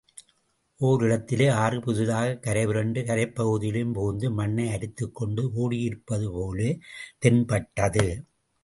[0.79, 6.83] ஓர் இடத்திலே ஆறு புதிதாகக் கரை புரண்டு கரைப் பகுதியிலும் புகுந்து மண்ணை அரித்துக்கொண்டு ஓடியிருப்பது போலத்
[7.19, 8.07] தென்பட்டது.